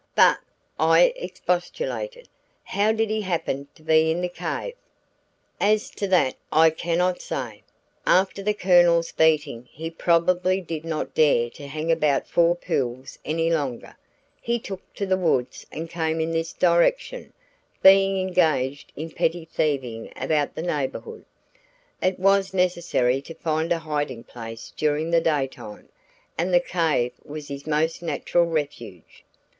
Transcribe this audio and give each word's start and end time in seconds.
'""But," 0.15 0.39
I 0.79 1.13
expostulated, 1.15 2.27
"how 2.63 2.91
did 2.91 3.11
he 3.11 3.21
happen 3.21 3.67
to 3.75 3.83
be 3.83 4.09
in 4.09 4.21
the 4.21 4.29
cave?" 4.29 4.73
"As 5.59 5.91
to 5.91 6.07
that 6.07 6.33
I 6.51 6.71
cannot 6.71 7.21
say. 7.21 7.61
After 8.03 8.41
the 8.41 8.55
Colonel's 8.55 9.11
beating 9.11 9.69
he 9.71 9.91
probably 9.91 10.59
did 10.59 10.85
not 10.85 11.13
dare 11.13 11.51
to 11.51 11.67
hang 11.67 11.91
about 11.91 12.25
Four 12.27 12.55
Pools 12.55 13.19
any 13.23 13.51
longer. 13.51 13.95
He 14.41 14.57
took 14.57 14.91
to 14.95 15.05
the 15.05 15.19
woods 15.19 15.67
and 15.71 15.87
came 15.87 16.19
in 16.19 16.31
this 16.31 16.51
direction; 16.51 17.31
being 17.83 18.19
engaged 18.27 18.91
in 18.95 19.11
petty 19.11 19.45
thieving 19.45 20.11
about 20.15 20.55
the 20.55 20.63
neighborhood, 20.63 21.25
it 22.01 22.17
was 22.17 22.55
necessary 22.55 23.21
to 23.21 23.35
find 23.35 23.71
a 23.71 23.77
hiding 23.77 24.23
place 24.23 24.73
during 24.75 25.11
the 25.11 25.21
daytime 25.21 25.89
and 26.39 26.51
the 26.51 26.59
cave 26.59 27.13
was 27.23 27.49
his 27.49 27.67
most 27.67 28.01
natural 28.01 28.47
refuge. 28.47 29.23